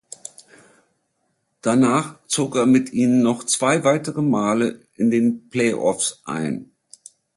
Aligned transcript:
Danach 1.61 2.15
zog 2.25 2.55
er 2.55 2.65
mit 2.65 2.91
ihnen 2.91 3.21
noch 3.21 3.43
zwei 3.43 3.83
weitere 3.83 4.23
Male 4.23 4.79
in 4.95 5.11
den 5.11 5.47
Play-offs 5.49 6.21
ein. 6.25 6.71